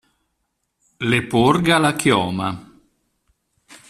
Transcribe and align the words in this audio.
Le 1.11 1.19
porga 1.33 1.77
la 1.83 1.91
chioma. 1.99 2.49